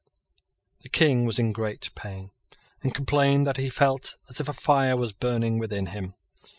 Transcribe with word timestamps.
The 0.79 0.89
King 0.89 1.25
was 1.25 1.37
in 1.37 1.51
great 1.51 1.91
pain, 1.93 2.31
and 2.81 2.91
complained 2.91 3.45
that 3.45 3.57
he 3.57 3.69
felt 3.69 4.15
as 4.29 4.39
if 4.39 4.49
a 4.49 4.53
fire 4.53 4.97
was 4.97 5.13
burning 5.13 5.59
within 5.59 5.85
him. 5.85 6.15